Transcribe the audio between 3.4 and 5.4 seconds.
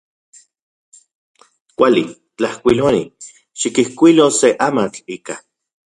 xikijkuilo se amatl ika.